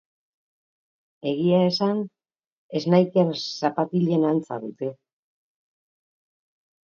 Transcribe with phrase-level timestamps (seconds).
[1.31, 1.99] Egia esan,
[2.85, 4.89] sneakers zapatilen antza dute.